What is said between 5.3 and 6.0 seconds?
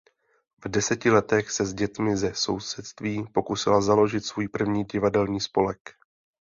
spolek.